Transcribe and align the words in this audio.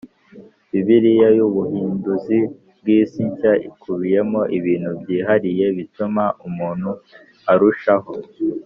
Bibiliya 0.71 1.27
y 1.37 1.41
Ubuhinduzi 1.47 2.39
bw 2.79 2.85
isi 2.97 3.21
nshya 3.29 3.53
ikubiyemo 3.67 4.41
ibintu 4.57 4.89
byihariye 4.99 5.65
bituma 5.77 6.23
umuntu 6.47 6.89
arushaho 7.53 8.13